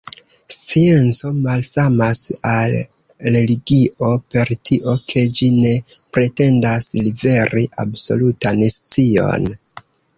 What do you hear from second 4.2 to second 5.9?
per tio, ke ĝi ne